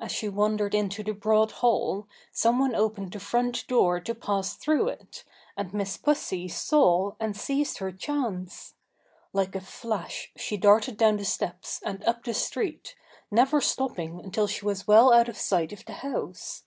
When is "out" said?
15.12-15.28